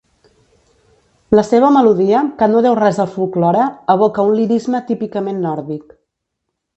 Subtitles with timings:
[1.39, 3.67] La seva melodia, que no deu res al folklore,
[3.97, 5.95] evoca un lirisme típicament nòrdic.